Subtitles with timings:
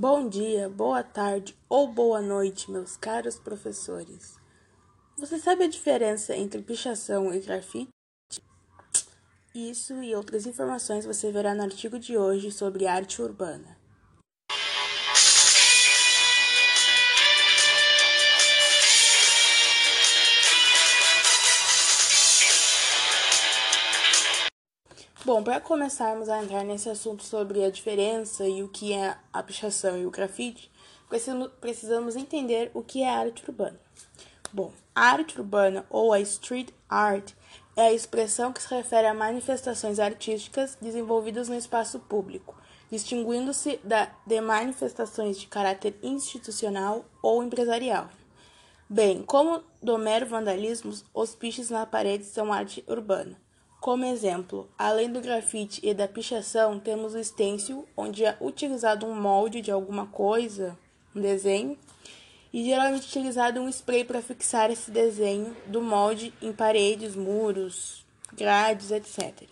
[0.00, 4.36] Bom dia, boa tarde ou boa noite, meus caros professores.
[5.16, 7.88] Você sabe a diferença entre pichação e grafite?
[9.52, 13.77] Isso e outras informações você verá no artigo de hoje sobre arte urbana.
[25.28, 29.42] Bom, para começarmos a entrar nesse assunto sobre a diferença e o que é a
[29.42, 30.70] pichação e o grafite,
[31.60, 33.78] precisamos entender o que é arte urbana.
[34.50, 37.34] Bom, a arte urbana ou a street art
[37.76, 42.56] é a expressão que se refere a manifestações artísticas desenvolvidas no espaço público,
[42.90, 43.78] distinguindo-se
[44.26, 48.08] de manifestações de caráter institucional ou empresarial.
[48.88, 53.36] Bem, como do mero vandalismo, os piches na parede são arte urbana.
[53.80, 59.14] Como exemplo, além do grafite e da pichação, temos o stencil, onde é utilizado um
[59.14, 60.76] molde de alguma coisa,
[61.14, 61.78] um desenho,
[62.52, 68.90] e geralmente utilizado um spray para fixar esse desenho do molde em paredes, muros, grades,
[68.90, 69.48] etc.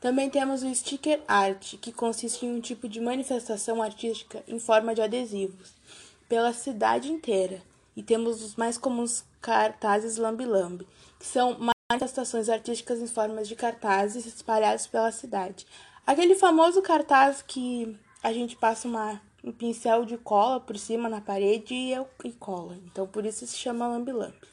[0.00, 4.94] Também temos o sticker art, que consiste em um tipo de manifestação artística em forma
[4.94, 5.74] de adesivos
[6.28, 7.60] pela cidade inteira.
[7.96, 10.86] E temos os mais comuns cartazes lambi-lambi,
[11.18, 11.56] que são
[11.90, 15.66] manifestações artísticas em formas de cartazes espalhados pela cidade.
[16.06, 21.20] Aquele famoso cartaz que a gente passa uma, um pincel de cola por cima na
[21.20, 21.92] parede e,
[22.24, 22.76] e cola.
[22.84, 24.48] Então, por isso se chama lambi-lambi.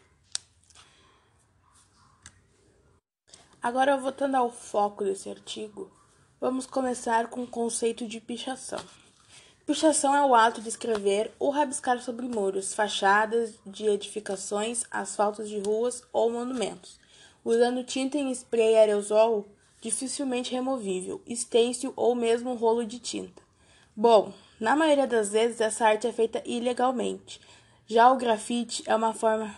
[3.62, 5.92] Agora, voltando ao foco desse artigo,
[6.42, 8.80] vamos começar com o conceito de pichação.
[9.64, 15.60] Pichação é o ato de escrever ou rabiscar sobre muros, fachadas de edificações, asfaltos de
[15.60, 16.98] ruas ou monumentos
[17.48, 19.46] usando tinta em spray aerosol
[19.80, 23.42] dificilmente removível, stencil ou mesmo rolo de tinta.
[23.96, 27.40] Bom, na maioria das vezes essa arte é feita ilegalmente.
[27.86, 29.56] Já o grafite é uma forma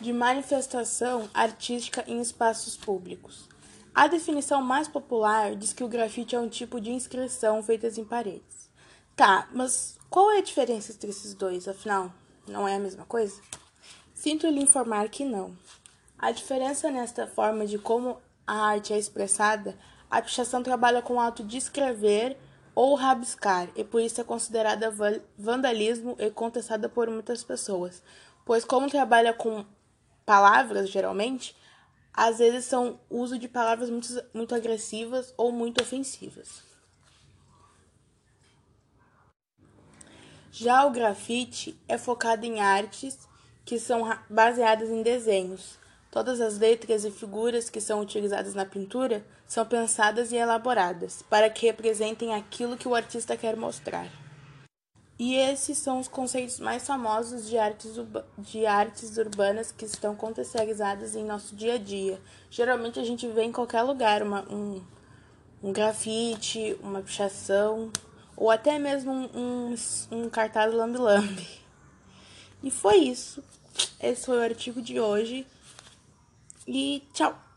[0.00, 3.46] de manifestação artística em espaços públicos.
[3.94, 8.04] A definição mais popular diz que o grafite é um tipo de inscrição feita em
[8.04, 8.70] paredes.
[9.14, 11.68] Tá, mas qual é a diferença entre esses dois?
[11.68, 12.10] Afinal,
[12.46, 13.38] não é a mesma coisa?
[14.14, 15.54] Sinto lhe informar que não.
[16.18, 19.78] A diferença nesta forma de como a arte é expressada,
[20.10, 22.36] a pichação trabalha com o ato de escrever
[22.74, 24.92] ou rabiscar, e por isso é considerada
[25.36, 28.02] vandalismo e contestada por muitas pessoas,
[28.44, 29.64] pois como trabalha com
[30.26, 31.56] palavras, geralmente,
[32.12, 36.62] às vezes são uso de palavras muito, muito agressivas ou muito ofensivas.
[40.50, 43.16] Já o grafite é focado em artes
[43.64, 45.78] que são baseadas em desenhos,
[46.10, 51.50] Todas as letras e figuras que são utilizadas na pintura são pensadas e elaboradas para
[51.50, 54.08] que representem aquilo que o artista quer mostrar.
[55.18, 57.92] E esses são os conceitos mais famosos de artes,
[58.38, 62.20] de artes urbanas que estão contextualizadas em nosso dia a dia.
[62.48, 64.80] Geralmente a gente vê em qualquer lugar uma, um,
[65.60, 67.90] um grafite, uma pichação,
[68.36, 69.74] ou até mesmo um, um,
[70.12, 71.58] um cartaz lambi-lambi.
[72.62, 73.42] E foi isso.
[74.00, 75.44] Esse foi o artigo de hoje.
[76.68, 77.47] E tchau!